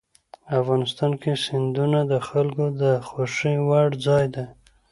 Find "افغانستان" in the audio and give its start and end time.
0.59-1.11